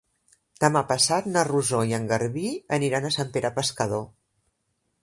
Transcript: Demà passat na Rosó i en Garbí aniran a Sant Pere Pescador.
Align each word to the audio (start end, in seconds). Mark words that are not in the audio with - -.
Demà 0.63 0.81
passat 0.91 1.27
na 1.35 1.43
Rosó 1.49 1.83
i 1.91 1.95
en 1.99 2.09
Garbí 2.13 2.47
aniran 2.79 3.07
a 3.07 3.13
Sant 3.19 3.31
Pere 3.39 3.57
Pescador. 3.61 4.07